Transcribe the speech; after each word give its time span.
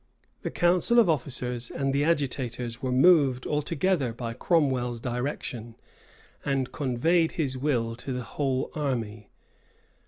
The 0.41 0.49
council 0.49 0.97
of 0.97 1.07
officers 1.11 1.69
and 1.69 1.93
the 1.93 2.03
agitators 2.03 2.81
were 2.81 2.91
moved 2.91 3.45
altogether 3.45 4.13
by 4.13 4.33
Cromwell's 4.33 4.99
direction, 4.99 5.75
and 6.43 6.71
conveyed 6.71 7.33
his 7.33 7.55
will 7.55 7.95
to 7.97 8.11
the 8.11 8.23
whole 8.23 8.71
army. 8.73 9.29